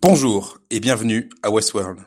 [0.00, 1.98] Bonjour et bienvenue à Westworld.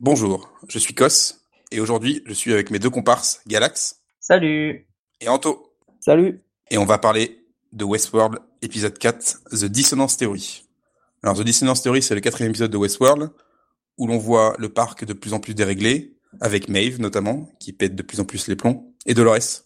[0.00, 4.88] Bonjour, je suis Kos et aujourd'hui je suis avec mes deux comparses Galax Salut
[5.20, 5.74] et Anto.
[6.00, 7.44] Salut Et on va parler
[7.74, 10.64] de Westworld épisode 4, The Dissonance Theory.
[11.22, 13.32] Alors The Dissonance Theory c'est le quatrième épisode de Westworld
[13.98, 17.94] où l'on voit le parc de plus en plus déréglé, avec Maeve notamment, qui pète
[17.94, 19.62] de plus en plus les plombs, et Dolores,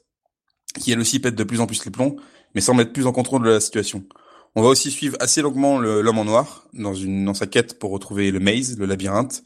[0.78, 2.16] qui elle aussi pète de plus en plus les plombs,
[2.54, 4.04] mais semble être plus en contrôle de la situation.
[4.56, 7.90] On va aussi suivre assez longuement l'homme en noir dans, une, dans sa quête pour
[7.90, 9.42] retrouver le maze, le labyrinthe,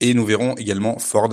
[0.00, 1.30] et nous verrons également Ford,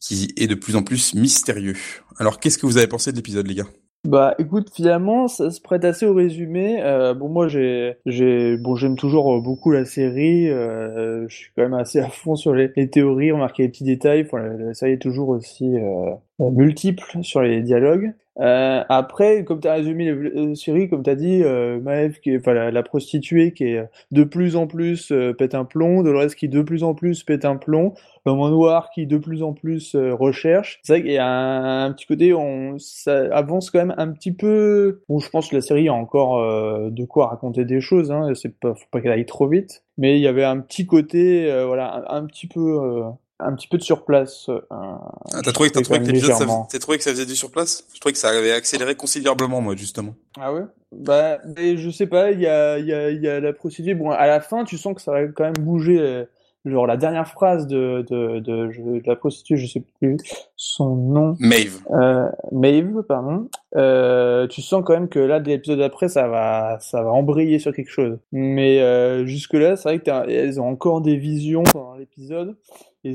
[0.00, 1.76] qui est de plus en plus mystérieux.
[2.18, 3.68] Alors qu'est-ce que vous avez pensé de l'épisode les gars?
[4.04, 6.80] Bah écoute, finalement, ça se prête assez au résumé.
[6.82, 10.48] Euh, bon, moi, j'ai, j'ai, bon, j'aime toujours euh, beaucoup la série.
[10.48, 14.22] Euh, je suis quand même assez à fond sur les, théories, remarquer les petits détails.
[14.26, 18.14] Enfin, la, la série est toujours aussi euh, multiple sur les dialogues.
[18.40, 22.20] Euh, après, comme tu as résumé la la série, comme tu as dit, euh, Maeve,
[22.20, 26.02] qui est, enfin, la, prostituée qui est de plus en plus euh, pète un plomb,
[26.02, 27.94] Dolores qui de plus en plus pète un plomb,
[28.28, 30.80] l'homme noir qui de plus en plus euh, recherche.
[30.82, 34.32] C'est vrai qu'il y a un, petit côté, on, ça avance quand même un petit
[34.32, 35.02] peu.
[35.08, 38.10] Bon, je pense que la série a encore euh, de quoi raconter des choses.
[38.10, 39.84] Hein, c'est pas, faut pas qu'elle aille trop vite.
[39.96, 43.02] Mais il y avait un petit côté, euh, voilà, un, un petit peu, euh,
[43.40, 44.48] un petit peu de surplace.
[44.48, 44.98] euh, Ah,
[45.44, 46.32] T'as trouvé, quand trouvé que l'épisode,
[46.70, 47.84] ça, trouvé que ça faisait du surplace?
[47.94, 50.14] Je trouvais que ça avait accéléré considérablement moi justement.
[50.40, 50.62] Ah ouais?
[50.92, 53.94] Bah, mais je sais pas, il y a, y a, y a la prostituée.
[53.94, 55.98] Bon, à la fin, tu sens que ça va quand même bouger.
[56.00, 56.24] euh,
[56.64, 60.16] Genre, la dernière phrase de, de, de, la prostituée, je sais plus
[60.56, 61.36] son nom.
[61.38, 61.78] Maeve.
[61.92, 63.48] Euh, Maeve, pardon.
[63.76, 67.58] Euh, tu sens quand même que là, de l'épisode d'après, ça va, ça va embrayer
[67.60, 68.18] sur quelque chose.
[68.32, 72.56] Mais euh, jusque-là, c'est vrai que t'as- elles ont encore des visions pendant l'épisode,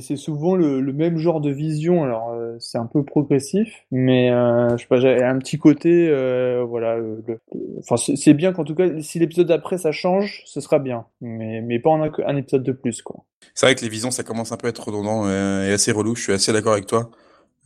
[0.02, 2.04] c'est souvent le, même genre de vision.
[2.04, 6.08] Alors, euh, c'est un peu progressif, mais euh, je sais pas, j'ai un petit côté,
[6.10, 6.98] euh, voilà.
[7.80, 11.62] Enfin, c'est bien qu'en tout cas, si l'épisode d'après ça change, ce sera bien, mais
[11.62, 13.24] mais pas en un, épisode de plus, quoi.
[13.54, 16.16] C'est vrai que les visions, ça commence un peu à être redondant et assez relou.
[16.16, 17.12] Je suis assez d'accord avec toi.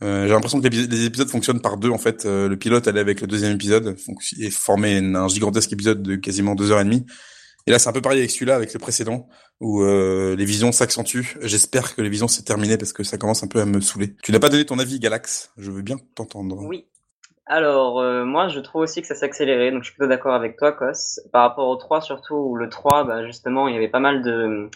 [0.00, 2.24] J'ai l'impression que l'épi- les épisodes fonctionnent par deux en fait.
[2.24, 3.96] Le pilote allait avec le deuxième épisode
[4.38, 7.06] et formait un gigantesque épisode de quasiment deux heures et demie.
[7.68, 9.28] Et là, c'est un peu pareil avec celui-là, avec le précédent,
[9.60, 11.36] où euh, les visions s'accentuent.
[11.42, 14.16] J'espère que les visions c'est terminé parce que ça commence un peu à me saouler.
[14.22, 15.52] Tu n'as pas donné ton avis, Galax?
[15.58, 16.56] Je veux bien t'entendre.
[16.62, 16.86] Oui.
[17.44, 20.32] Alors, euh, moi, je trouve aussi que ça s'est accéléré, donc je suis plutôt d'accord
[20.32, 21.20] avec toi, Kos.
[21.30, 24.22] Par rapport au 3, surtout, où le 3, bah, justement, il y avait pas mal
[24.22, 24.70] de,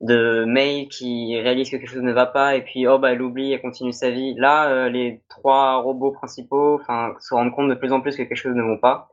[0.00, 3.20] de mails qui réalisent que quelque chose ne va pas, et puis, oh, bah, elle
[3.20, 4.32] oublie, elle continue sa vie.
[4.38, 8.22] Là, euh, les trois robots principaux, enfin, se rendent compte de plus en plus que
[8.22, 9.09] quelque chose ne va pas.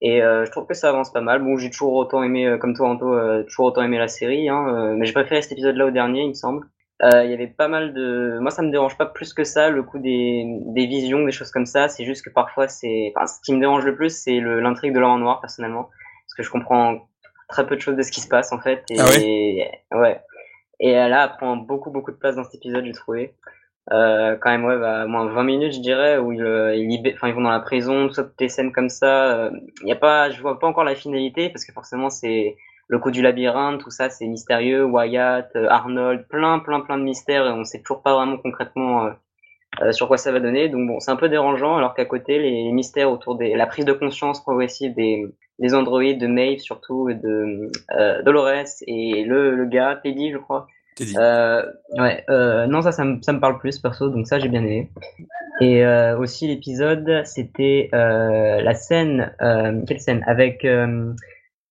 [0.00, 1.42] Et euh, je trouve que ça avance pas mal.
[1.42, 4.48] Bon, j'ai toujours autant aimé, euh, comme toi, Anto, euh, toujours autant aimé la série,
[4.48, 6.66] hein, euh, mais j'ai préféré cet épisode-là au dernier, il me semble.
[7.02, 9.70] Euh, Il y avait pas mal de, moi ça me dérange pas plus que ça
[9.70, 11.88] le coup des, des visions, des choses comme ça.
[11.88, 14.92] C'est juste que parfois c'est, enfin ce qui me dérange le plus c'est le l'intrigue
[14.92, 17.08] de l'homme en noir personnellement, parce que je comprends
[17.48, 18.82] très peu de choses de ce qui se passe en fait.
[18.90, 18.98] Et,
[19.92, 20.20] Ah ouais?
[20.80, 23.34] Et euh, là elle prend beaucoup beaucoup de place dans cet épisode j'ai trouvé.
[23.92, 27.28] Euh, quand même ouais bah, moins 20 minutes je dirais où ils, euh, libé- enfin,
[27.28, 29.34] ils vont dans la prison, toutes les scènes comme ça.
[29.46, 29.50] euh,
[29.82, 32.56] Il y a pas, je vois pas encore la finalité parce que forcément c'est
[32.88, 34.84] le coup du labyrinthe, tout ça, c'est mystérieux.
[34.84, 39.06] Wyatt, euh, Arnold, plein, plein, plein de mystères et on sait toujours pas vraiment concrètement
[39.06, 39.10] euh,
[39.82, 40.68] euh, sur quoi ça va donner.
[40.68, 43.84] Donc bon, c'est un peu dérangeant alors qu'à côté, les mystères autour des, la prise
[43.84, 45.26] de conscience progressive des,
[45.58, 50.38] des androïdes, de Maeve surtout, et de euh, Dolores et le, le gars, Teddy, je
[50.38, 50.66] crois.
[51.04, 51.14] Dit.
[51.18, 51.62] Euh,
[51.96, 54.62] ouais, euh, non, ça, ça me, ça me parle plus perso, donc ça j'ai bien
[54.62, 54.90] aimé.
[55.60, 59.34] Et euh, aussi l'épisode, c'était la scène,
[59.86, 60.24] quelle scène?
[60.26, 60.66] Avec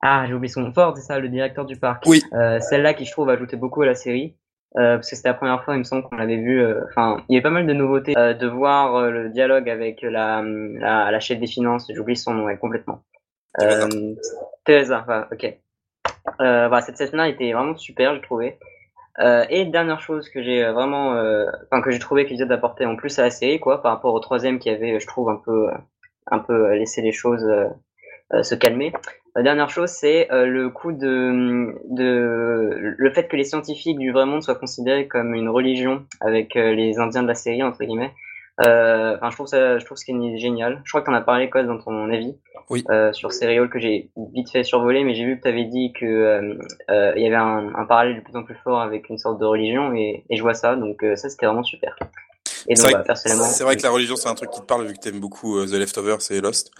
[0.03, 2.03] ah, j'ai oublié son nom, Ford, c'est ça, le directeur du parc.
[2.05, 2.21] Oui.
[2.31, 4.35] Celle-là qui je trouve ajoutait beaucoup à la série.
[4.75, 6.61] Euh, parce que c'était la première fois, il me semble qu'on l'avait vu.
[6.61, 8.13] euh, Enfin, il y avait pas mal de nouveautés.
[8.15, 12.43] Euh, de voir le dialogue avec la, la, la chef des finances, j'oublie son nom,
[12.43, 13.01] ouais, complètement.
[13.61, 13.87] Euh,
[14.65, 15.57] Teresa, voilà, ok.
[16.37, 18.59] Voilà, cette scène-là était vraiment super, j'ai trouvé.
[19.19, 22.51] Euh, et dernière chose que j'ai euh, vraiment, euh, enfin que j'ai trouvé que l'épisode
[22.51, 25.29] apportait en plus à la série, quoi, par rapport au troisième qui avait, je trouve,
[25.29, 25.77] un peu, euh,
[26.27, 27.67] un peu laissé les choses euh,
[28.33, 28.93] euh, se calmer.
[29.35, 34.11] La dernière chose, c'est euh, le coup de, de le fait que les scientifiques du
[34.11, 37.83] vrai monde soient considérés comme une religion avec euh, les Indiens de la série entre
[37.83, 38.13] guillemets.
[38.65, 40.81] Euh, Enfin, je trouve ça, je trouve ce qui est génial.
[40.83, 42.35] Je crois que t'en as parlé, Cos, dans ton avis
[42.69, 42.83] Oui.
[42.89, 45.93] euh, sur Serial que j'ai vite fait survoler, mais j'ai vu que tu avais dit
[45.93, 46.57] que euh,
[46.89, 49.39] euh, il y avait un, un parallèle de plus en plus fort avec une sorte
[49.39, 51.95] de religion, et, et je vois ça, donc euh, ça c'était vraiment super.
[52.67, 54.65] Et C'est vrai bah, personnellement, C'est vrai que la religion, c'est un truc qui te
[54.65, 56.71] parle vu que t'aimes beaucoup euh, The Leftovers et Lost.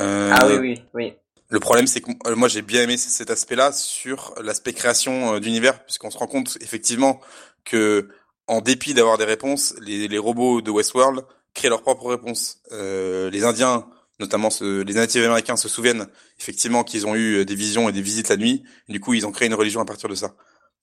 [0.00, 1.14] Euh, ah oui, oui, oui.
[1.50, 5.40] Le problème, c'est que euh, moi, j'ai bien aimé cet aspect-là sur l'aspect création euh,
[5.40, 7.20] d'univers, puisqu'on se rend compte effectivement
[7.64, 8.08] que
[8.50, 11.24] en dépit d'avoir des réponses, les, les robots de Westworld
[11.54, 12.60] créent leurs propres réponses.
[12.72, 13.86] Euh, les Indiens,
[14.18, 16.08] notamment ce, les natifs américains, se souviennent
[16.38, 18.64] effectivement qu'ils ont eu des visions et des visites la nuit.
[18.88, 20.34] Du coup, ils ont créé une religion à partir de ça.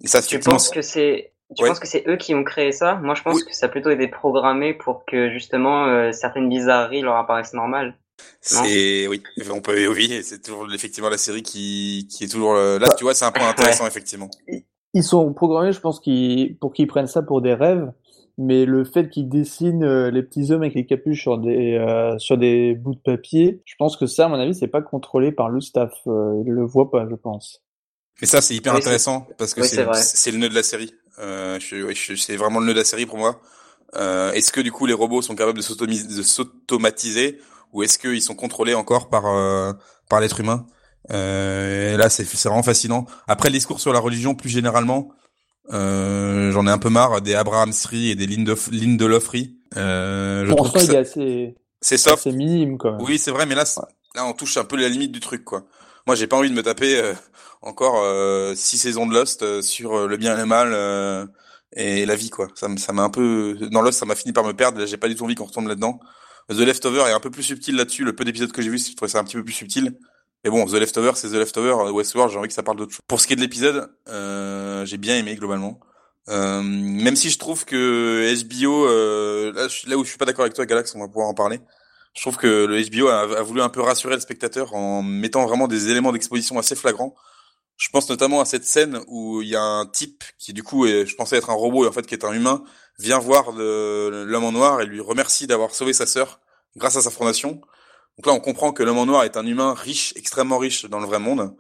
[0.01, 2.95] Et ça, tu penses que c'est tu penses que c'est eux qui ont créé ça?
[2.95, 7.01] Moi, je pense que ça a plutôt été programmé pour que justement euh, certaines bizarreries
[7.01, 7.97] leur apparaissent normales.
[8.41, 9.21] C'est oui,
[9.51, 12.93] on peut oui, c'est toujours effectivement la série qui qui est toujours euh, là.
[12.95, 14.29] Tu vois, c'est un point intéressant effectivement.
[14.93, 17.91] Ils sont programmés, je pense, qu'ils pour qu'ils prennent ça pour des rêves,
[18.37, 22.37] mais le fait qu'ils dessinent euh, les petits hommes avec les capuches sur des sur
[22.37, 25.49] des bouts de papier, je pense que ça, à mon avis, c'est pas contrôlé par
[25.49, 25.93] le staff.
[26.05, 27.63] ils le voient pas, je pense.
[28.21, 30.93] Mais ça, c'est hyper intéressant parce que c'est le nœud de la série.
[31.19, 31.59] Euh,
[32.15, 33.39] c'est vraiment le nœud de la série pour moi.
[33.95, 37.39] Euh, est-ce que du coup les robots sont capables de s'automatiser
[37.71, 39.71] ou est-ce qu'ils sont contrôlés encore par euh,
[40.09, 40.65] par l'être humain?
[41.11, 43.05] Euh, et Là, c'est vraiment fascinant.
[43.27, 45.09] Après, le discours sur la religion plus généralement,
[45.73, 48.69] euh, j'en ai un peu marre des Abraham Sri et des Lindelof
[49.75, 53.01] Euh, je trouve c'est c'est soft, c'est minime quand même.
[53.01, 53.63] Oui, c'est vrai, mais là,
[54.15, 55.63] là, on touche un peu la limite du truc, quoi.
[56.07, 57.13] Moi, j'ai pas envie de me taper euh,
[57.61, 61.29] encore euh, six saisons de Lost euh, sur le bien et le mal
[61.73, 62.47] et la vie quoi.
[62.55, 64.85] Ça ça m'a un peu dans Lost ça m'a fini par me perdre.
[64.85, 65.99] J'ai pas du tout envie qu'on retombe là-dedans.
[66.49, 68.05] The Leftover est un peu plus subtil là-dessus.
[68.05, 69.97] Le peu d'épisodes que j'ai vu, je trouvais ça un petit peu plus subtil.
[70.43, 71.91] Mais bon, The Leftover, c'est The Leftover.
[71.91, 73.01] Westworld, j'ai envie que ça parle d'autre chose.
[73.07, 75.79] Pour ce qui est de l'épisode, euh, j'ai bien aimé globalement.
[76.29, 80.53] Euh, même si je trouve que HBO, euh, là, où je suis pas d'accord avec
[80.53, 81.59] toi, Galax, on va pouvoir en parler.
[82.13, 85.67] Je trouve que le HBO a, voulu un peu rassurer le spectateur en mettant vraiment
[85.67, 87.15] des éléments d'exposition assez flagrants
[87.77, 90.85] je pense notamment à cette scène où il y a un type qui du coup
[90.87, 92.63] est, je pensais être un robot en fait qui est un humain,
[92.99, 96.39] vient voir l'homme en noir et lui remercie d'avoir sauvé sa sœur
[96.75, 97.61] grâce à sa fondation.
[98.17, 100.99] Donc là, on comprend que l'homme en noir est un humain riche, extrêmement riche dans
[100.99, 101.55] le vrai monde,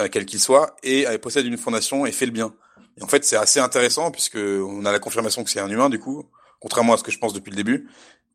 [0.00, 2.54] euh, quel qu'il soit, et euh, possède une fondation et fait le bien.
[2.98, 5.90] Et en fait, c'est assez intéressant puisque on a la confirmation que c'est un humain
[5.90, 6.24] du coup,
[6.60, 7.88] contrairement à ce que je pense depuis le début.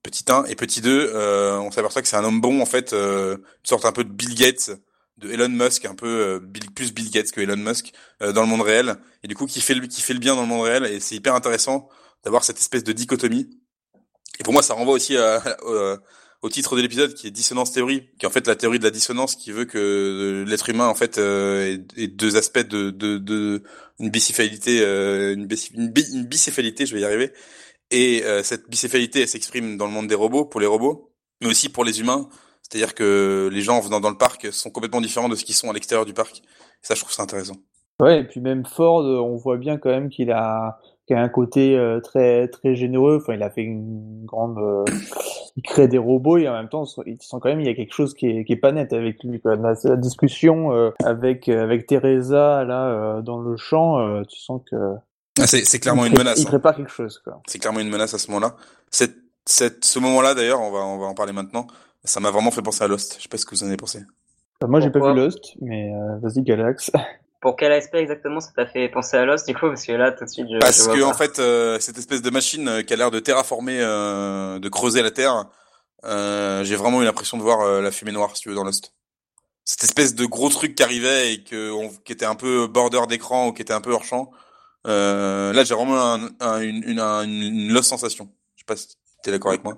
[0.04, 2.94] Petit 1 et petit 2, euh, on s'aperçoit que c'est un homme bon en fait,
[2.94, 4.72] euh, une sorte un peu de Bill Gates
[5.18, 6.40] de Elon Musk, un peu euh,
[6.74, 9.62] plus Bill Gates que Elon Musk euh, dans le monde réel, et du coup qui
[9.62, 11.90] fait le qui fait le bien dans le monde réel, et c'est hyper intéressant
[12.24, 13.50] d'avoir cette espèce de dichotomie.
[14.40, 15.44] Et pour moi, ça renvoie aussi à,
[16.42, 18.84] au titre de l'épisode qui est dissonance théorie, qui est en fait la théorie de
[18.84, 23.18] la dissonance, qui veut que l'être humain en fait euh, ait, deux aspects de, de,
[23.18, 23.64] de
[24.00, 27.32] une bicéphalité, une, une, bicéphalité, je vais y arriver.
[27.92, 31.12] Et cette bicéphalité, elle s'exprime dans le monde des robots, pour les robots,
[31.42, 32.30] mais aussi pour les humains.
[32.62, 35.70] C'est-à-dire que les gens venant dans le parc sont complètement différents de ce qu'ils sont
[35.70, 36.38] à l'extérieur du parc.
[36.38, 37.58] Et ça, je trouve ça intéressant.
[38.00, 41.30] Ouais, et puis même Ford, on voit bien quand même qu'il a, qu'il a un
[41.30, 43.20] côté euh, très très généreux.
[43.22, 44.86] Enfin, il a fait une grande, euh,
[45.56, 47.74] il crée des robots et en même temps, il sent quand même il y a
[47.74, 49.40] quelque chose qui est, qui est pas net avec lui.
[49.40, 49.56] Quoi.
[49.56, 54.76] La, la discussion euh, avec avec Teresa là dans le champ, tu sens que
[55.40, 56.40] ah, c'est, c'est clairement une menace.
[56.40, 56.50] Il hein.
[56.50, 57.20] prépare quelque chose.
[57.24, 57.42] Quoi.
[57.48, 58.56] C'est clairement une menace à ce moment-là.
[58.90, 59.16] Cette,
[59.46, 61.68] cette, ce moment-là d'ailleurs, on va on va en parler maintenant.
[62.04, 63.16] Ça m'a vraiment fait penser à Lost.
[63.18, 64.00] Je sais pas ce que vous en avez pensé.
[64.60, 66.92] Bah, moi, j'ai pas vu Lost, mais euh, vas-y, Galax.
[67.42, 70.12] Pour quel aspect exactement ça t'a fait penser à Lost du coup Parce que là,
[70.12, 70.60] tout de suite, je.
[70.60, 73.80] Parce que en fait, euh, cette espèce de machine euh, qui a l'air de terraformer,
[73.80, 75.46] de creuser la terre,
[76.04, 78.94] j'ai vraiment eu l'impression de voir la fumée noire, si tu veux, dans Lost.
[79.66, 81.74] Cette espèce de gros truc qui arrivait et que,
[82.04, 84.32] qui était un peu border d'écran ou qui était un peu hors champ.
[84.86, 85.98] là, j'ai vraiment
[86.40, 88.30] un, une, une, une, Lost sensation.
[88.56, 89.78] Je sais pas si t'es d'accord avec moi.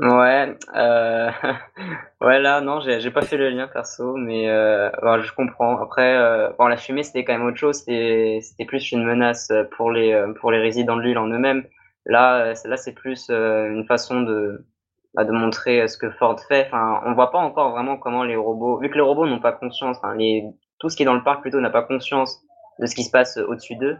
[0.00, 1.30] Ouais, euh...
[2.20, 4.90] ouais là non, j'ai pas fait le lien perso, mais euh...
[5.22, 5.78] je comprends.
[5.78, 6.50] Après, euh...
[6.58, 10.12] bon la fumée c'était quand même autre chose, c'était c'était plus une menace pour les
[10.12, 11.64] euh, pour les résidents de l'île en eux-mêmes.
[12.06, 14.66] Là, euh, là c'est plus euh, une façon de
[15.14, 16.66] bah, de montrer ce que Ford fait.
[16.66, 19.52] Enfin, on voit pas encore vraiment comment les robots, vu que les robots n'ont pas
[19.52, 20.44] conscience, enfin, les
[20.78, 22.40] tout ce qui est dans le parc plutôt n'a pas conscience
[22.78, 23.96] de ce qui se passe au-dessus d'eux.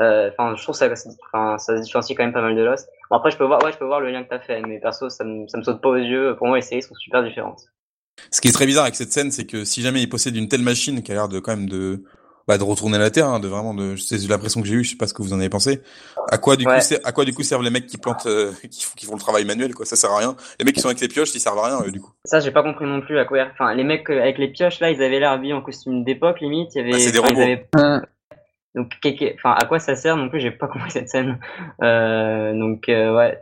[0.00, 0.88] Enfin, je trouve ça,
[1.32, 2.88] enfin, ça se différencie quand même pas mal de Lost.
[3.10, 4.80] Bon, après, je peux voir, ouais, je peux voir le lien que t'as fait, mais
[4.80, 6.36] perso, ça me, ça me saute pas aux yeux.
[6.36, 7.62] Pour moi, les séries sont super différentes.
[8.30, 10.48] Ce qui est très bizarre avec cette scène, c'est que si jamais il possède une
[10.48, 12.04] telle machine qui a l'air de quand même de
[12.48, 14.90] bah, de retourner la terre, hein, de vraiment de, c'est l'impression que j'ai eu, je
[14.90, 15.82] sais pas ce que vous en avez pensé.
[16.32, 18.84] À quoi du coup, à quoi du coup servent les mecs qui plantent, euh, qui,
[18.96, 19.86] qui, font le travail manuel, quoi?
[19.86, 20.36] Ça sert à rien.
[20.58, 22.10] Les mecs qui sont avec les pioches, ils servent à rien, du coup.
[22.24, 23.46] Ça, j'ai pas compris non plus à quoi.
[23.52, 26.40] Enfin, les mecs euh, avec les pioches là, ils avaient l'air habillés en costume d'époque,
[26.40, 26.74] limite.
[26.74, 26.94] Il y avait.
[26.94, 28.04] Ah, c'est des robots.
[28.74, 28.96] Donc,
[29.34, 31.38] enfin, à quoi ça sert non plus J'ai pas compris cette scène.
[31.82, 33.38] Euh, donc, euh, ouais.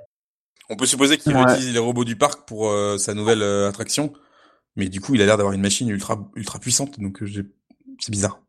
[0.71, 4.13] On peut supposer qu'il utilise les robots du parc pour euh, sa nouvelle attraction,
[4.77, 7.23] mais du coup, il a l'air d'avoir une machine ultra ultra puissante, donc
[7.99, 8.41] c'est bizarre.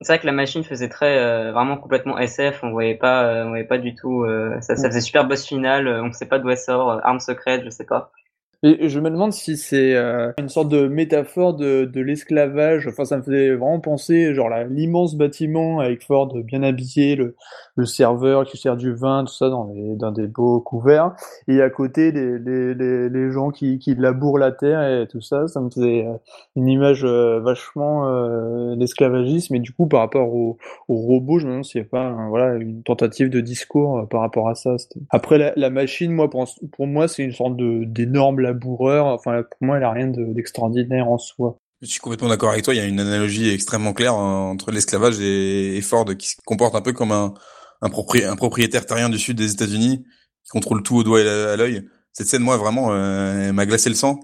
[0.00, 2.60] C'est vrai que la machine faisait très vraiment complètement SF.
[2.62, 4.24] On voyait pas, on voyait pas du tout.
[4.60, 5.88] ça, ça faisait super boss final.
[5.88, 7.04] on sait pas d'où elle sort.
[7.04, 8.12] arme secrète, je sais pas.
[8.62, 12.86] Et je me demande si c'est euh, une sorte de métaphore de, de l'esclavage.
[12.88, 17.36] Enfin, ça me faisait vraiment penser, genre l'immense bâtiment avec Ford bien habillé, le,
[17.76, 21.14] le serveur qui sert du vin, tout ça dans, les, dans des beaux couverts,
[21.48, 25.20] et à côté les, les, les, les gens qui, qui labourent la terre et tout
[25.20, 25.46] ça.
[25.48, 26.14] Ça me faisait euh,
[26.56, 29.54] une image euh, vachement euh, d'esclavagisme.
[29.54, 30.56] Et du coup, par rapport au,
[30.88, 34.22] au robot, je me demande s'il n'y a pas voilà une tentative de discours par
[34.22, 34.76] rapport à ça.
[35.10, 39.06] Après, la, la, machine, moi, pour, pour moi, c'est une sorte de d'énorme laboureur.
[39.06, 41.58] Enfin, pour moi, elle a rien d'extraordinaire en soi.
[41.82, 42.74] Je suis complètement d'accord avec toi.
[42.74, 46.74] Il y a une analogie extrêmement claire hein, entre l'esclavage et, Ford, qui se comporte
[46.74, 47.34] un peu comme un,
[47.90, 50.04] propriétaire terrien du sud des États-Unis
[50.44, 51.86] qui contrôle tout au doigt et à l'œil.
[52.12, 54.20] Cette scène, moi, vraiment, euh, m'a glacé le sang.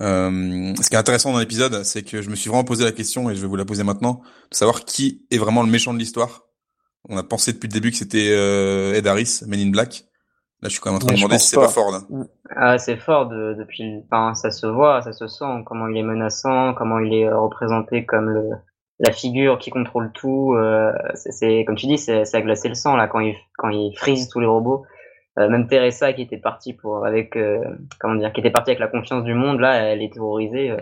[0.00, 2.92] Euh, ce qui est intéressant dans l'épisode, c'est que je me suis vraiment posé la
[2.92, 5.92] question, et je vais vous la poser maintenant, de savoir qui est vraiment le méchant
[5.92, 6.46] de l'histoire.
[7.08, 10.04] On a pensé depuis le début que c'était euh, Ed Harris, Men in Black.
[10.62, 11.68] Là, je suis quand même en train de demander si c'est pas.
[11.68, 11.92] Ford.
[12.50, 14.02] Ah, c'est Ford euh, depuis.
[14.06, 15.62] Enfin, ça se voit, ça se sent.
[15.66, 18.50] Comment il est menaçant, comment il est euh, représenté comme le
[18.98, 20.54] la figure qui contrôle tout.
[20.54, 23.94] Euh, c'est comme tu dis, c'est a glacé le sang là quand il quand il
[23.94, 24.86] frise tous les robots.
[25.38, 27.36] Euh, même Teresa qui était partie pour avec
[28.00, 30.74] comment dire, qui était partie avec la confiance du monde là, elle est terrorisée.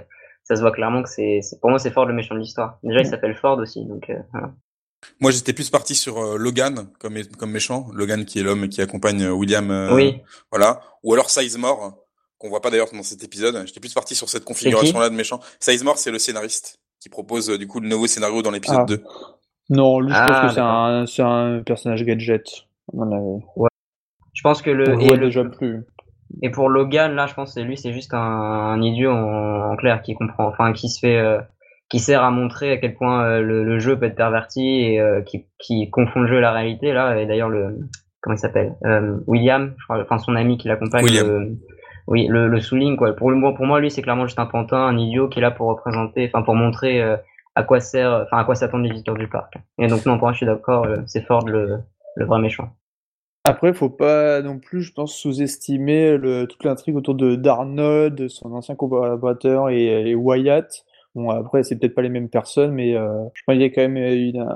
[0.45, 2.79] ça se voit clairement que c'est pour moi c'est Ford le méchant de l'histoire.
[2.85, 3.11] Déjà, il mm.
[3.11, 4.13] s'appelle Ford aussi, donc.
[4.31, 4.53] Voilà.
[5.21, 8.81] Moi, j'étais plus parti sur euh, Logan comme comme méchant, Logan qui est l'homme qui
[8.81, 9.71] accompagne euh, William.
[9.71, 10.21] Euh, oui.
[10.51, 10.81] Voilà.
[11.03, 11.99] Ou alors Sizemore
[12.39, 13.63] qu'on voit pas d'ailleurs dans cet épisode.
[13.67, 15.41] J'étais plus parti sur cette configuration-là de méchant.
[15.61, 19.03] Sizemore, c'est le scénariste qui propose du coup le nouveau scénario dans l'épisode 2.
[19.05, 19.35] Ah.
[19.71, 22.45] Non, lui, je pense ah, que c'est un, c'est un personnage gadget.
[22.93, 23.69] Ouais.
[24.35, 25.85] Je pense que le et le déjà plus.
[26.43, 30.15] Et pour Logan, là, je pense que lui, c'est juste un, idiot en, clair qui
[30.15, 31.39] comprend, enfin, qui se fait,
[31.89, 35.01] qui sert à montrer à quel point euh, le, le, jeu peut être perverti et
[35.01, 36.93] euh, qui, qui, confond le jeu et la réalité.
[36.93, 37.79] Là et d'ailleurs le
[38.21, 41.05] comment il s'appelle euh, William je crois, enfin son ami qui l'accompagne
[42.07, 43.15] oui le, le souligne quoi.
[43.15, 45.51] Pour le pour moi lui c'est clairement juste un pantin un idiot qui est là
[45.51, 47.03] pour représenter enfin pour montrer
[47.55, 49.55] à quoi sert enfin à quoi s'attendent les visiteurs du parc.
[49.79, 51.79] Et donc non pour moi je suis d'accord c'est Ford le,
[52.17, 52.71] le vrai méchant.
[53.47, 58.55] Après, faut pas non plus, je pense, sous-estimer le, toute l'intrigue autour de Darnold, son
[58.55, 63.25] ancien collaborateur, et, et Wyatt, Bon, après, c'est peut-être pas les mêmes personnes, mais euh,
[63.35, 64.47] je pense qu'il y a quand même une,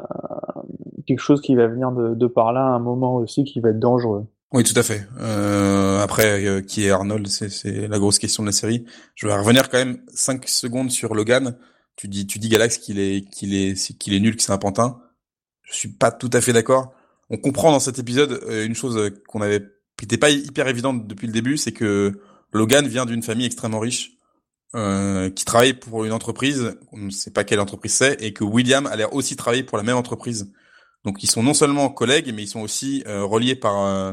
[1.07, 3.71] quelque chose qui va venir de, de, par là à un moment aussi qui va
[3.71, 4.27] être dangereux.
[4.53, 5.07] Oui, tout à fait.
[5.21, 8.87] Euh, après, euh, qui est Arnold, c'est la grosse question de la série.
[9.15, 11.59] Je vais revenir quand même 5 secondes sur Logan.
[11.97, 14.59] Tu dis, tu dis Galax qu'il est, qu'il est, qu'il est nul, que c'est un
[14.59, 15.01] pantin.
[15.63, 16.95] Je suis pas tout à fait d'accord.
[17.29, 19.61] On comprend dans cet épisode euh, une chose qu'on avait,
[19.99, 22.19] qui n'était pas hyper évidente depuis le début, c'est que
[22.53, 24.18] Logan vient d'une famille extrêmement riche
[24.75, 28.45] euh, qui travaille pour une entreprise, on ne sait pas quelle entreprise c'est, et que
[28.45, 30.53] William a l'air aussi travailler pour la même entreprise.
[31.05, 34.13] Donc ils sont non seulement collègues, mais ils sont aussi euh, reliés par euh,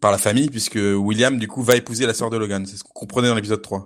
[0.00, 2.66] par la famille, puisque William du coup va épouser la sœur de Logan.
[2.66, 3.82] C'est ce qu'on comprenait dans l'épisode 3.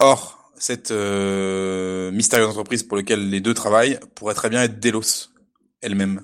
[0.00, 5.30] Or, cette mystérieuse entreprise pour laquelle les deux travaillent pourrait très bien être Delos
[5.80, 6.22] elle-même.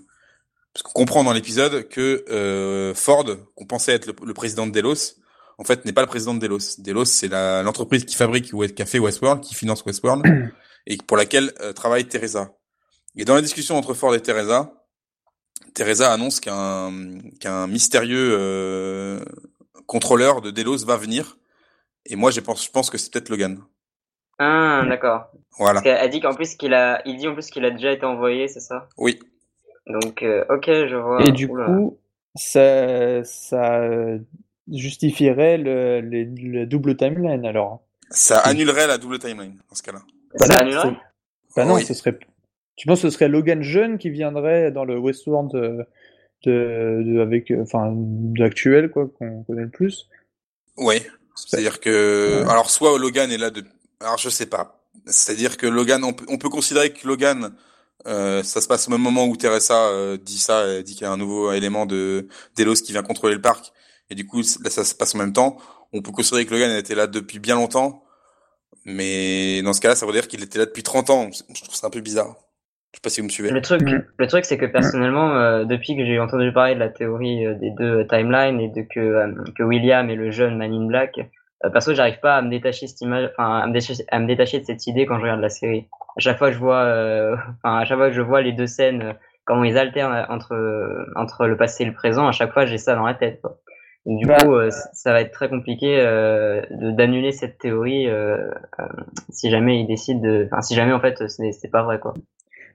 [0.74, 3.24] Parce qu'on comprend dans l'épisode que Ford,
[3.56, 5.16] qu'on pensait être le, le président de Delos,
[5.58, 6.78] en fait, n'est pas le président de Delos.
[6.78, 10.24] Delos, c'est l'entreprise qui fabrique Café Westworld, qui finance Westworld,
[10.86, 12.52] et pour laquelle euh, travaille Teresa.
[13.16, 14.72] Et dans la discussion entre Ford et Teresa,
[15.74, 16.92] Teresa annonce qu'un
[17.40, 19.24] qu'un mystérieux euh,
[19.86, 21.36] contrôleur de Delos va venir.
[22.06, 23.60] Et moi, je pense, je pense que c'est peut-être Logan.
[24.38, 25.30] Ah, d'accord.
[25.58, 25.80] Voilà.
[25.84, 28.48] Elle dit qu'en plus qu'il a, il dit en plus qu'il a déjà été envoyé,
[28.48, 28.88] c'est ça?
[28.98, 29.20] Oui.
[29.86, 31.24] Donc, euh, ok, je vois.
[31.24, 31.98] Et du coup,
[32.34, 33.80] ça, ça
[34.72, 37.82] justifierait le, le, double timeline alors.
[38.10, 40.02] Ça annulerait la double timeline dans ce cas-là.
[40.38, 40.96] Bah ça annulerait?
[41.56, 42.18] Bah non, ce serait.
[42.76, 45.86] Tu penses que ce serait Logan jeune qui viendrait dans le Westworld de,
[46.44, 50.08] de, avec enfin d'actuel quoi qu'on connaît le plus?
[50.76, 50.96] Oui,
[51.36, 53.64] c'est-à-dire que alors soit Logan est là de
[54.00, 54.80] alors je sais pas.
[55.06, 57.54] C'est-à-dire que Logan on peut, on peut considérer que Logan
[58.06, 61.02] euh, ça se passe au même moment où Teresa euh, dit ça, elle dit qu'il
[61.02, 63.72] y a un nouveau élément de Delos qui vient contrôler le parc
[64.10, 65.56] et du coup là ça se passe en même temps.
[65.92, 68.04] On peut considérer que Logan était là depuis bien longtemps,
[68.84, 71.30] mais dans ce cas-là, ça veut dire qu'il était là depuis 30 ans.
[71.32, 72.36] Je trouve ça un peu bizarre.
[72.92, 73.50] Je sais pas si vous me suivez.
[73.50, 76.90] Le truc, le truc, c'est que personnellement, euh, depuis que j'ai entendu parler de la
[76.90, 80.72] théorie euh, des deux timelines et de que, euh, que William est le jeune Man
[80.72, 81.18] in Black,
[81.72, 84.60] perso, j'arrive pas à me détacher cette image, enfin, à me détacher, à me détacher
[84.60, 85.88] de cette idée quand je regarde la série.
[86.16, 86.82] À chaque fois que je vois,
[87.64, 91.46] enfin, à chaque fois que je vois les deux scènes, comment ils alternent entre entre
[91.46, 93.40] le passé et le présent, à chaque fois, j'ai ça dans la tête.
[93.40, 93.58] Quoi
[94.06, 94.36] du bah.
[94.36, 98.84] coup, euh, ça va être très compliqué euh, d'annuler cette théorie euh, euh,
[99.30, 102.14] si jamais il décide de, enfin, si jamais en fait c'est pas vrai quoi.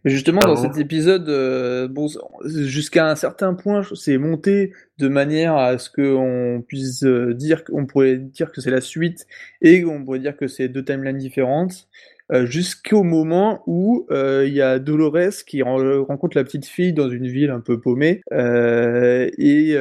[0.06, 2.08] Mais justement, dans cet épisode, euh, bon,
[2.46, 7.86] jusqu'à un certain point, c'est monté de manière à ce qu'on puisse euh, dire, qu'on
[7.86, 9.28] pourrait dire que c'est la suite
[9.62, 11.90] et qu'on pourrait dire que c'est deux timelines différentes.
[12.32, 17.10] Euh, jusqu'au moment où euh, il y a Dolores qui rencontre la petite fille dans
[17.10, 19.76] une ville un peu paumée euh, et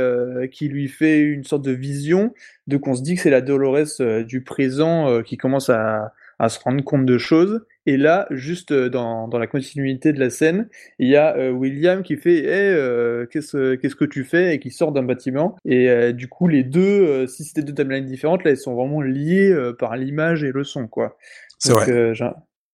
[0.50, 2.33] qui lui fait une sorte de vision
[2.67, 6.59] de qu'on se dit que c'est la Dolores du présent qui commence à, à se
[6.61, 7.64] rendre compte de choses.
[7.88, 10.68] Et là, juste dans, dans la continuité de la scène,
[10.99, 14.54] il y a William qui fait hey, qu'est-ce qu'est-ce que tu fais?
[14.54, 15.57] Et qui sort d'un bâtiment.
[15.64, 19.57] Et du coup, les deux, si c'était deux timelines différentes, là, ils sont vraiment liés
[19.78, 21.16] par l'image et le son, quoi.
[21.59, 21.90] C'est vrai.
[21.90, 22.14] Euh,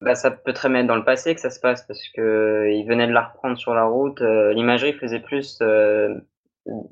[0.00, 2.20] bah, ça peut très bien être dans le passé que ça se passe parce que
[2.20, 4.20] euh, il venait de la reprendre sur la route.
[4.20, 5.62] Euh, l'imagerie faisait plus,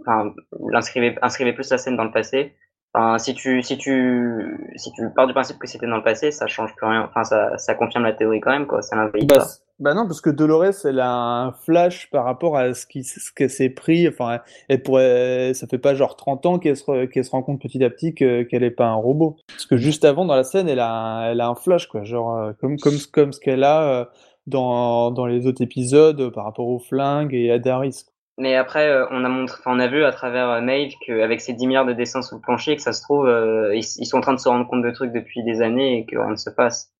[0.01, 0.35] enfin,
[0.73, 2.55] inscrivait, inscrivait plus la scène dans le passé.
[2.95, 6.31] Enfin, si tu, si tu, si tu pars du principe que c'était dans le passé,
[6.31, 7.09] ça change plus rien.
[7.09, 8.83] Enfin, ça, ça confirme la théorie quand même, quoi.
[8.83, 9.47] Ça bah,
[9.79, 13.33] Bah non, parce que Dolores, elle a un flash par rapport à ce qui, ce
[13.35, 14.07] qu'elle s'est pris.
[14.09, 17.63] Enfin, elle pourrait, ça fait pas genre 30 ans qu'elle se, qu'elle se rend compte
[17.63, 19.37] petit à petit que, qu'elle est pas un robot.
[19.49, 22.05] Parce que juste avant, dans la scène, elle a, elle a un flash, quoi.
[22.05, 24.05] Genre, euh, comme, comme, comme ce qu'elle a euh,
[24.47, 28.05] dans, dans les autres épisodes par rapport au flingue et à Daris.
[28.39, 31.53] Mais après, euh, on a montré, on a vu à travers euh, Maeve qu'avec ces
[31.53, 34.21] 10 milliards de dessins sous le plancher, que ça se trouve, euh, ils, sont en
[34.23, 36.51] train de se rendre compte de trucs depuis des années et que rien ne se
[36.51, 36.91] passe.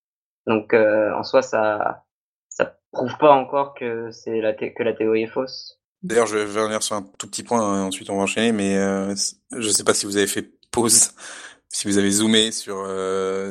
[0.45, 2.03] Donc, en soi, ça,
[2.49, 5.79] ça prouve pas encore que c'est la que la théorie est fausse.
[6.03, 8.77] D'ailleurs, je vais revenir sur un tout petit point, hein, ensuite on va enchaîner, mais
[8.77, 9.15] euh,
[9.57, 11.11] je sais pas si vous avez fait pause,
[11.69, 12.85] si vous avez zoomé sur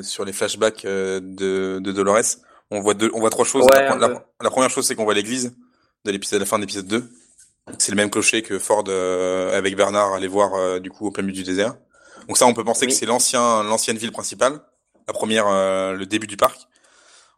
[0.03, 2.37] sur les flashbacks de, de Dolores.
[2.71, 3.67] On voit deux, on voit trois choses.
[3.71, 5.55] la, la, première chose, c'est qu'on voit l'église
[6.05, 7.11] de l'épisode, la fin de l'épisode 2.
[7.79, 11.11] C'est le même clocher que Ford euh, avec Bernard allait voir euh, du coup au
[11.11, 11.75] plein milieu du désert.
[12.27, 14.61] Donc ça, on peut penser que c'est l'ancien, l'ancienne ville principale,
[15.07, 16.61] la première, euh, le début du parc.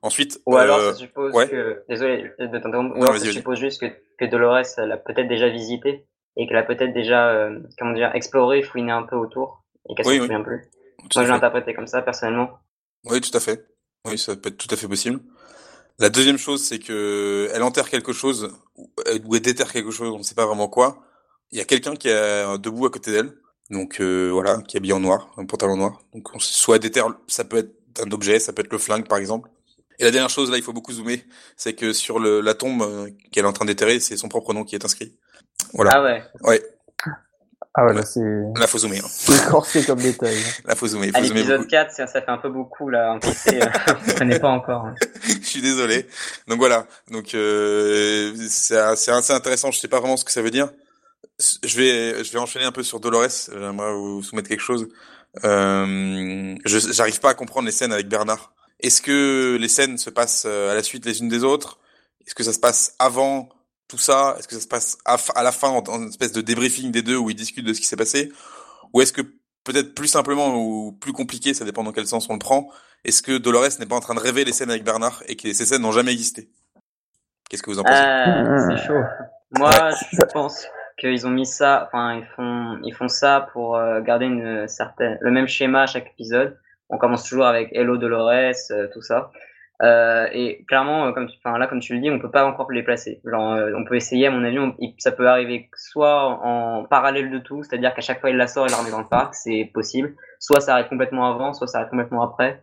[0.02, 3.86] Ensuite, ou alors ça suppose que, désolé de t'interrompre, ou alors ça suppose juste que,
[4.18, 8.92] que Dolores l'a peut-être déjà visité et qu'elle a peut-être déjà, comment dire, exploré, fouiné
[8.92, 10.68] un peu autour et qu'elle oui, se souvient plus.
[11.14, 12.50] Moi, je l'ai interprété comme ça personnellement.
[13.04, 13.66] Oui, tout à fait.
[14.06, 15.20] Oui, ça peut être tout à fait possible.
[15.98, 20.18] La deuxième chose, c'est que elle enterre quelque chose ou elle déterre quelque chose, on
[20.18, 21.04] ne sait pas vraiment quoi.
[21.52, 23.32] Il y a quelqu'un qui est debout à côté d'elle,
[23.70, 26.00] donc euh, voilà, qui est habillé en noir, un pantalon noir.
[26.12, 27.74] Donc on, soit déterre, ça peut être
[28.04, 29.50] un objet, ça peut être le flingue par exemple.
[29.98, 31.24] Et la dernière chose, là, il faut beaucoup zoomer,
[31.57, 34.52] c'est que sur le, la tombe euh, qu'elle est en train d'éterrer, c'est son propre
[34.52, 35.16] nom qui est inscrit.
[35.72, 35.92] Voilà.
[35.94, 36.22] Ah ouais.
[36.42, 36.62] Ouais.
[37.76, 38.20] Ah ouais, là, c'est.
[38.20, 38.98] Là, faut zoomer.
[38.98, 39.09] Hein.
[39.09, 40.37] C'est corsé comme détail.
[40.64, 41.11] Là, faut zoomer.
[41.11, 43.12] Faut à l'épisode 4, ça, fait un peu beaucoup, là.
[43.12, 43.66] Un PC, euh,
[44.07, 44.87] je connais pas encore.
[44.87, 44.94] Hein.
[45.54, 46.06] Suis désolé.
[46.48, 46.86] Donc voilà.
[47.10, 49.70] Donc, euh, c'est assez intéressant.
[49.70, 50.70] Je sais pas vraiment ce que ça veut dire.
[51.38, 53.48] Je vais, je vais enchaîner un peu sur Dolores.
[53.50, 54.88] J'aimerais vous soumettre quelque chose.
[55.44, 58.52] Euh, j'arrive pas à comprendre les scènes avec Bernard.
[58.80, 61.78] Est-ce que les scènes se passent euh, à la suite les unes des autres?
[62.26, 63.48] Est-ce que ça se passe avant
[63.88, 64.36] tout ça?
[64.38, 67.16] Est-ce que ça se passe à, la fin en, une espèce de débriefing des deux
[67.16, 68.30] où ils discutent de ce qui s'est passé?
[68.92, 69.22] Ou est-ce que
[69.64, 72.70] peut-être plus simplement ou plus compliqué, ça dépend dans quel sens on le prend,
[73.05, 75.53] est-ce que Dolores n'est pas en train de rêver les scènes avec Bernard et que
[75.53, 76.48] ces scènes n'ont jamais existé?
[77.48, 78.03] Qu'est-ce que vous en pensez?
[78.03, 79.03] Euh, C'est chaud.
[79.59, 79.70] Moi,
[80.12, 80.66] je pense
[80.98, 85.18] qu'ils ont mis ça, enfin ils font ils font ça pour euh, garder une certaine
[85.20, 86.57] le même schéma à chaque épisode.
[86.88, 89.31] On commence toujours avec Hello Dolores, euh, tout ça.
[89.85, 92.70] Euh, et clairement, euh, comme tu, là, comme tu le dis, on peut pas encore
[92.73, 93.20] les placer.
[93.27, 94.59] Euh, on peut essayer, à mon avis,
[94.99, 98.66] ça peut arriver soit en parallèle de tout, c'est-à-dire qu'à chaque fois il la sort
[98.66, 100.14] et la remet dans le parc, c'est possible.
[100.40, 102.62] Soit ça arrive complètement avant, soit ça arrive complètement après.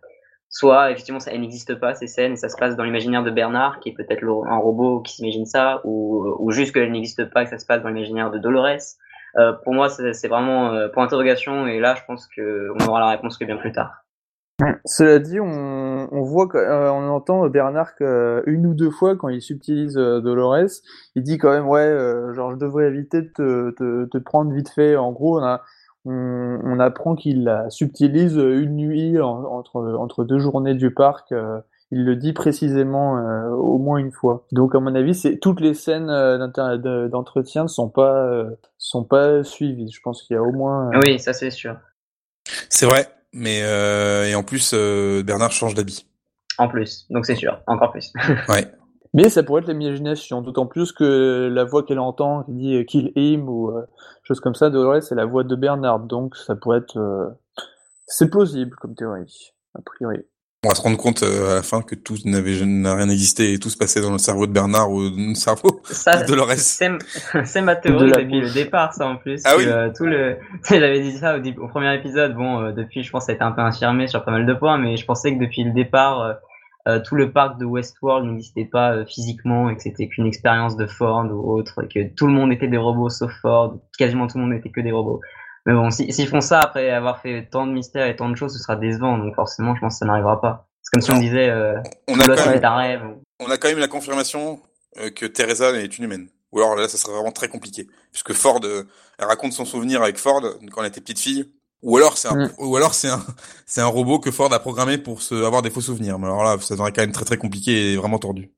[0.50, 3.80] Soit effectivement, ça n'existe pas ces scènes et ça se passe dans l'imaginaire de Bernard,
[3.80, 7.46] qui est peut-être un robot qui s'imagine ça, ou, ou juste qu'elle n'existe pas et
[7.46, 8.98] que ça se passe dans l'imaginaire de Dolores.
[9.38, 13.10] Euh, pour moi, c'est vraiment pour interrogation et là, je pense que on aura la
[13.10, 14.02] réponse que bien plus tard.
[14.86, 19.42] Cela dit, on, on voit, euh, on entend Bernard une ou deux fois quand il
[19.42, 20.70] subtilise euh, Dolores,
[21.16, 24.52] il dit quand même ouais, euh, genre je devrais éviter de te, te, te, prendre
[24.52, 24.96] vite fait.
[24.96, 25.62] En gros, on, a,
[26.06, 31.34] on, on apprend qu'il la subtilise une nuit entre entre deux journées du parc.
[31.92, 33.14] il le dit précisément
[33.52, 34.46] au moins une fois.
[34.52, 38.44] Donc à mon avis, c'est toutes les scènes d'entretien ne sont pas
[38.78, 39.92] sont pas suivies.
[39.92, 40.90] Je pense qu'il y a au moins.
[41.06, 41.76] Oui, ça c'est sûr.
[42.70, 43.08] C'est vrai.
[43.34, 46.06] Mais euh, et en plus, euh, Bernard change d'habit.
[46.58, 48.12] En plus, donc c'est sûr, encore plus.
[48.50, 48.72] ouais.
[49.14, 52.84] Mais ça pourrait être l'imagination, d'autant plus que la voix qu'elle entend qui dit euh,
[52.84, 53.86] kill him ou euh,
[54.24, 57.28] chose comme ça, Dolores, c'est la voix de Bernard, donc ça pourrait être, euh,
[58.08, 60.20] c'est plausible comme théorie, a priori
[60.64, 63.54] on va se rendre compte euh, à la fin que tout n'avait n'a rien existé
[63.54, 66.28] et tout se passait dans le cerveau de Bernard ou dans le cerveau ça, de
[66.28, 66.52] Dolores.
[66.56, 69.42] C'est ma théorie depuis le départ, ça en plus.
[69.44, 69.64] Ah oui.
[69.66, 70.38] Euh, tout le,
[70.70, 72.36] j'avais dit ça au, au, premier épisode.
[72.36, 74.54] Bon, euh, depuis, je pense, ça a été un peu infirmé sur pas mal de
[74.54, 76.38] points, mais je pensais que depuis le départ,
[76.88, 80.76] euh, tout le parc de Westworld n'existait pas euh, physiquement et que c'était qu'une expérience
[80.76, 84.26] de Ford ou autre, et que tout le monde était des robots sauf Ford, quasiment
[84.26, 85.22] tout le monde n'était que des robots.
[85.66, 88.54] Mais bon, s'ils font ça après avoir fait tant de mystères et tant de choses,
[88.54, 90.68] ce sera décevant, donc forcément, je pense que ça n'arrivera pas.
[90.82, 93.02] C'est comme si on disait, euh, on, a quand même, un rêve.
[93.40, 94.60] on a quand même la confirmation
[95.16, 96.30] que Teresa est une humaine.
[96.52, 97.88] Ou alors là, ça serait vraiment très compliqué.
[98.12, 101.52] Puisque Ford, elle raconte son souvenir avec Ford quand elle était petite fille.
[101.82, 102.52] Ou alors c'est un, mm.
[102.60, 103.24] ou alors c'est un,
[103.66, 106.20] c'est un robot que Ford a programmé pour se avoir des faux souvenirs.
[106.20, 108.52] Mais alors là, ça devrait quand même très très compliqué et vraiment tordu.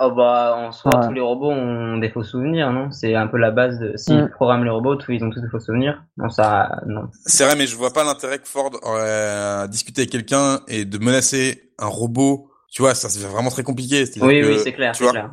[0.00, 2.90] Oh bah en soi tous les robots ont des faux souvenirs, non?
[2.90, 4.30] C'est un peu la base de s'ils mm.
[4.30, 6.04] programment les robots, tous ils ont tous des faux souvenirs.
[6.16, 7.08] Non ça non.
[7.26, 10.98] C'est vrai mais je vois pas l'intérêt que Ford aurait discuter avec quelqu'un et de
[10.98, 12.50] menacer un robot.
[12.70, 14.04] Tu vois, ça c'est vraiment très compliqué.
[14.20, 15.30] Oui oui, c'est clair, c'est clair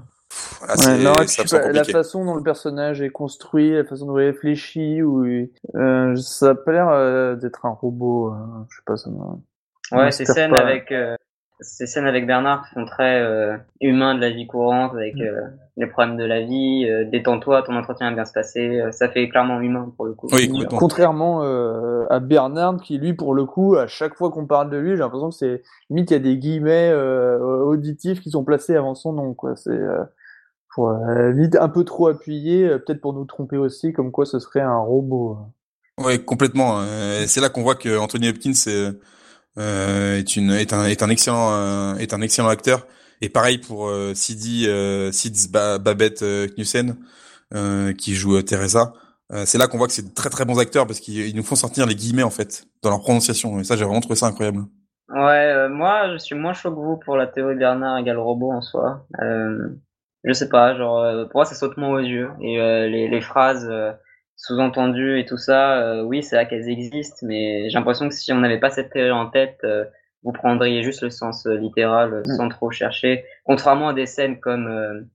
[1.71, 5.25] la façon dont le personnage est construit, la façon dont il réfléchit, ou
[5.75, 8.29] euh, ça a pas l'air euh, d'être un robot.
[8.29, 8.67] Hein.
[8.69, 9.09] je sais pas, ça
[9.91, 11.15] Ouais, ces scènes avec euh,
[11.59, 15.21] ces scènes avec Bernard font très euh, humain de la vie courante, avec mm.
[15.21, 15.41] euh,
[15.77, 16.87] les problèmes de la vie.
[17.11, 18.81] Détends-toi, ton entretien va bien se passer.
[18.91, 20.27] ça fait clairement humain pour le coup.
[20.31, 21.41] Oui, Contrairement
[22.09, 24.99] à Bernard, qui lui, pour le coup, à chaque fois qu'on parle de lui, j'ai
[24.99, 29.13] l'impression que c'est limite il y a des guillemets auditifs qui sont placés avant son
[29.13, 29.33] nom.
[29.33, 29.79] Quoi, c'est
[30.75, 34.25] pour euh, vite un peu trop appuyé, euh, peut-être pour nous tromper aussi, comme quoi
[34.25, 35.37] ce serait un robot.
[35.97, 36.81] Oui, complètement.
[36.81, 38.91] Euh, c'est là qu'on voit que Anthony Hopkins est,
[39.57, 42.87] est, une, est, un, est un excellent est un excellent acteur.
[43.21, 44.67] Et pareil pour euh, Sidi
[45.11, 46.23] Sids Babette
[46.55, 46.95] Knudsen
[47.97, 48.93] qui joue Teresa.
[49.45, 51.55] c'est là qu'on voit que c'est de très très bons acteurs parce qu'ils nous font
[51.55, 53.59] sortir les guillemets en fait dans leur prononciation.
[53.59, 54.65] Et ça, j'ai vraiment trouvé ça incroyable.
[55.09, 58.61] Ouais, moi je suis moins chaud que vous pour la théorie Bernard égale robot en
[58.61, 59.05] soi.
[59.21, 59.69] Euh,
[60.23, 63.07] je sais pas, genre euh, pour moi ça saute moins aux yeux et euh, les,
[63.07, 63.69] les phrases
[64.35, 68.31] euh, sous-entendues et tout ça, oui c'est là qu'elles existent, mais j'ai l'impression que si
[68.33, 69.65] on n'avait pas cette théorie en tête,
[70.23, 72.35] vous prendriez juste le sens littéral mm.
[72.35, 75.05] sans trop chercher, contrairement à des scènes comme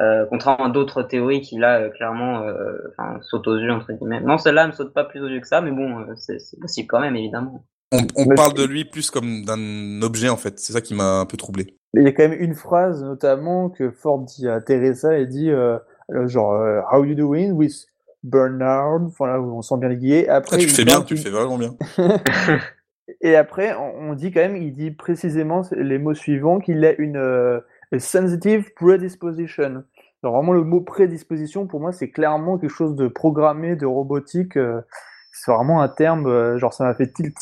[0.00, 2.78] euh, contrairement à d'autres théories qui là clairement euh,
[3.20, 4.20] sautent aux yeux entre guillemets.
[4.20, 7.00] Non, celle-là ne saute pas plus aux yeux que ça, mais bon, c'est possible quand
[7.00, 7.64] même évidemment.
[7.92, 10.58] On, on parle de lui plus comme d'un objet en fait.
[10.58, 11.76] C'est ça qui m'a un peu troublé.
[11.94, 15.50] Il y a quand même une phrase notamment que Ford dit à Teresa et dit
[15.50, 15.78] euh,
[16.26, 17.86] genre euh, How you doing with
[18.22, 20.28] Bernard Enfin là où on sent bien les guillets.
[20.28, 21.74] Après, ah, tu fais bien, tu fais vraiment bien.
[23.20, 27.16] et après on, dit quand même, il dit précisément les mots suivants qu'il a une
[27.16, 27.60] euh,
[27.98, 29.84] sensitive predisposition.
[30.22, 34.54] Alors vraiment le mot prédisposition pour moi c'est clairement quelque chose de programmé, de robotique.
[34.54, 37.36] c'est vraiment un terme genre ça m'a fait tilt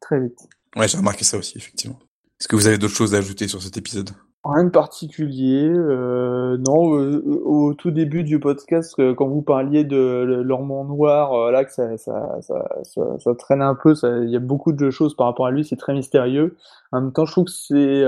[0.00, 0.38] très vite.
[0.76, 1.98] Ouais, j'ai remarqué ça aussi, effectivement.
[2.40, 4.10] Est-ce que vous avez d'autres choses à ajouter sur cet épisode?
[4.44, 5.68] Rien de particulier.
[5.68, 11.34] Euh, non, euh, au tout début du podcast, euh, quand vous parliez de l'Ormont Noir,
[11.34, 14.90] euh, là que ça, ça, ça, ça, traîne un peu, il y a beaucoup de
[14.90, 16.56] choses par rapport à lui, c'est très mystérieux.
[16.92, 18.04] En même temps, je trouve que c'est,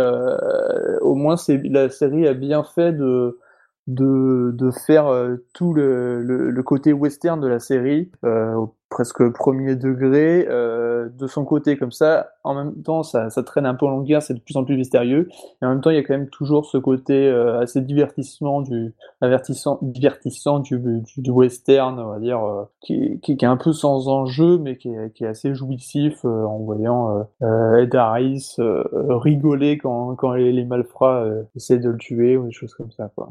[1.02, 3.38] au moins, c'est la série a bien fait de
[3.86, 5.08] de, de faire
[5.52, 8.54] tout le, le, le, côté western de la série euh,
[8.90, 13.64] presque premier degré euh, de son côté comme ça en même temps ça, ça traîne
[13.64, 15.28] un peu en longueur c'est de plus en plus mystérieux.
[15.62, 18.60] Et en même temps il y a quand même toujours ce côté euh, assez divertissement
[18.60, 20.78] du avertissant divertissant du,
[21.16, 24.76] du, western on va dire euh, qui, qui, qui, est un peu sans enjeu mais
[24.76, 30.52] qui est, qui est assez jouissif euh, en voyant Ed Harris rigoler quand, quand les,
[30.52, 31.24] les malfrats
[31.54, 33.30] essaient de le tuer ou des choses comme ça quoi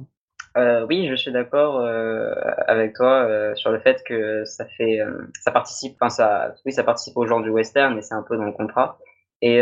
[0.60, 2.34] euh, oui, je suis d'accord euh,
[2.68, 5.00] avec toi euh, sur le fait que ça fait,
[5.42, 8.38] ça participe, enfin ça, oui, ça participe au genre du western, mais c'est un peu
[8.38, 8.98] dans le contrat.
[9.42, 9.60] Et,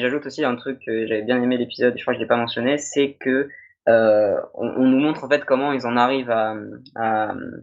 [0.00, 2.36] j'ajoute aussi un truc que j'avais bien aimé l'épisode, je crois que je l'ai pas
[2.36, 3.48] mentionné, c'est que
[3.86, 6.54] on, nous montre en fait comment ils en arrivent à,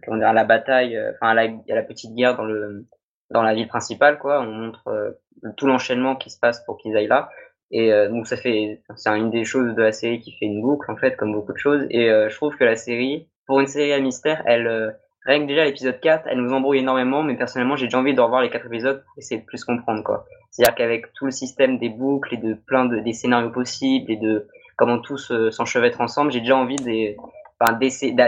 [0.06, 2.86] comment dire, la bataille, enfin à la, à la petite guerre dans le
[3.32, 4.42] dans la ville principale, quoi.
[4.42, 5.18] On montre
[5.58, 7.30] tout l'enchaînement qui se passe pour qu'ils aillent là.
[7.72, 10.62] Et euh, donc ça fait, c'est une des choses de la série qui fait une
[10.62, 11.86] boucle en fait, comme beaucoup de choses.
[11.90, 14.92] Et euh, je trouve que la série, pour une série à mystère, elle, euh,
[15.26, 17.24] rien déjà l'épisode 4, elle nous embrouille énormément.
[17.24, 20.04] Mais personnellement, j'ai déjà envie de revoir les quatre épisodes pour essayer de plus comprendre
[20.04, 20.26] quoi.
[20.52, 24.18] C'est-à-dire qu'avec tout le système des boucles et de plein de des scénarios possibles et
[24.18, 27.16] de comment tous s'enchevêtrent ensemble, j'ai déjà envie des,
[27.60, 27.78] enfin,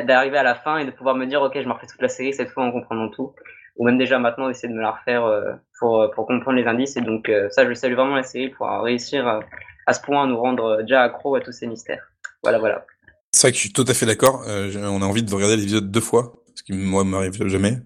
[0.06, 2.08] d'arriver à la fin et de pouvoir me dire ok, je me refais toute la
[2.08, 3.34] série cette fois en comprenant tout
[3.76, 6.66] ou même déjà maintenant d'essayer de me la refaire euh, pour, euh, pour comprendre les
[6.66, 6.96] indices.
[6.98, 9.42] Et donc euh, ça, je salue vraiment la série pour réussir
[9.86, 12.12] à ce point à nous rendre déjà accro à tous ces mystères.
[12.44, 12.86] Voilà, voilà.
[13.32, 14.44] C'est vrai que je suis tout à fait d'accord.
[14.46, 17.78] on a envie de regarder l'épisode deux fois, ce qui moi m'arrive jamais.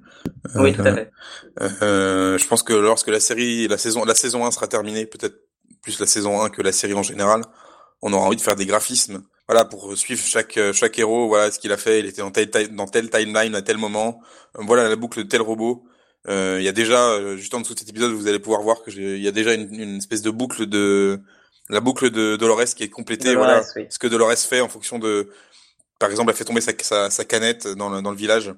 [0.55, 1.11] oui, tout à fait.
[1.81, 5.39] Euh, je pense que lorsque la série, la saison, la saison 1 sera terminée, peut-être
[5.81, 7.41] plus la saison 1 que la série en général,
[8.01, 11.59] on aura envie de faire des graphismes voilà pour suivre chaque chaque héros voilà ce
[11.59, 11.99] qu'il a fait.
[11.99, 14.21] Il était dans tel dans timeline à tel moment.
[14.57, 15.83] Euh, voilà la boucle de tel robot.
[16.27, 18.61] Euh, il y a déjà euh, juste en dessous de cet épisode vous allez pouvoir
[18.61, 21.21] voir que il y a déjà une, une, espèce de boucle de
[21.69, 23.85] la boucle de Dolores qui est complétée, Dolores, voilà, oui.
[23.89, 25.29] ce que Dolores fait en fonction de,
[25.99, 28.53] par exemple, elle fait tomber sa, sa, sa canette dans le, dans le village.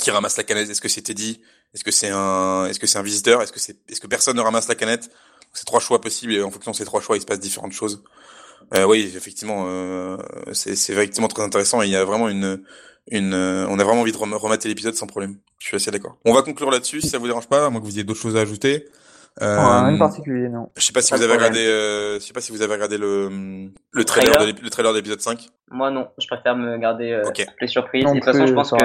[0.00, 0.68] Qui ramasse la canette.
[0.68, 1.40] Est-ce que c'est Teddy
[1.72, 3.40] Est-ce que c'est un, est-ce que c'est un visiteur?
[3.40, 5.10] Est-ce que c'est, est-ce que personne ne ramasse la canette?
[5.52, 7.72] C'est trois choix possibles et en fonction de ces trois choix, il se passe différentes
[7.72, 8.02] choses.
[8.74, 10.16] Euh, oui, effectivement, euh,
[10.52, 12.60] c'est, c'est effectivement très intéressant et il y a vraiment une,
[13.10, 15.36] une, euh, on a vraiment envie de rem- remater l'épisode sans problème.
[15.58, 16.16] Je suis assez d'accord.
[16.24, 18.20] On va conclure là-dessus si ça vous dérange pas, à moins que vous ayez d'autres
[18.20, 18.86] choses à ajouter.
[19.42, 20.70] Euh, Rien de particulier, non.
[20.76, 21.52] je sais pas si Pas vous de avez problème.
[21.52, 23.28] regardé, euh, je sais pas si vous avez regardé le,
[23.92, 25.48] le trailer, Trailer de le trailer d'épisode 5.
[25.70, 27.22] Moi non, je préfère me garder euh,
[27.60, 28.04] les surprises.
[28.04, 28.84] Non Et de toute façon, je pense que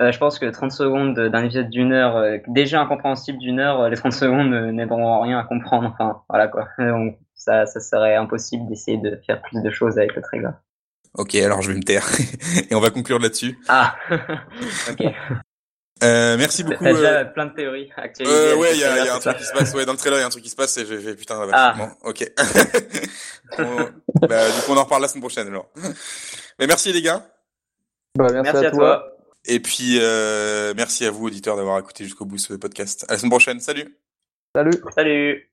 [0.00, 3.80] euh, je pense que 30 secondes d'un épisode d'une heure, euh, déjà incompréhensible d'une heure,
[3.82, 5.90] euh, les 30 secondes euh, n'aideront en rien à comprendre.
[5.92, 6.68] Enfin, voilà quoi.
[6.78, 10.52] Donc, ça, ça serait impossible d'essayer de faire plus de choses avec le trailer.
[11.14, 12.06] Ok, alors je vais me taire
[12.70, 13.58] et on va conclure là-dessus.
[13.68, 13.96] Ah,
[14.90, 15.06] ok.
[16.04, 16.84] Euh, merci beaucoup.
[16.84, 18.36] t'as euh, déjà plein de théories actualisées.
[18.36, 19.74] Euh, ouais, il y a, y un truc qui se passe.
[19.74, 21.16] Ouais, dans le trailer, il y a un truc qui se passe et j'ai fait
[21.16, 21.40] putain.
[21.52, 21.74] Ah.
[21.76, 22.24] Bon, ok.
[23.58, 23.88] On-
[24.28, 25.68] bah, du coup, on en reparle la semaine prochaine alors.
[26.60, 27.26] Mais merci les gars.
[28.16, 28.78] Bah, merci, Merci à, à toi.
[28.78, 29.12] toi.
[29.46, 33.04] Et puis euh, merci à vous auditeurs d'avoir écouté jusqu'au bout ce podcast.
[33.08, 33.58] À la semaine prochaine.
[33.60, 33.98] Salut.
[34.54, 34.72] Salut.
[34.94, 35.50] Salut.